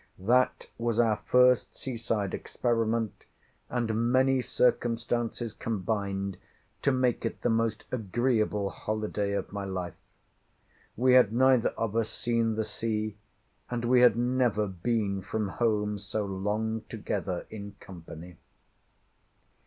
[0.25, 3.25] That was our first sea side experiment,
[3.69, 6.37] and many circumstances combined
[6.81, 9.93] to make it the most agreeable holyday of my life.
[10.97, 13.15] We had neither of us seen the sea,
[13.69, 18.37] and we had never been from home so long together in company.